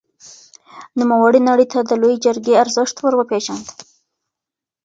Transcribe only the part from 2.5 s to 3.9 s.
ارزښت ور وپېژاند.